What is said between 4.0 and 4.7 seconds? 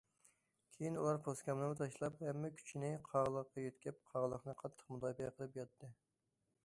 قاغىلىقنى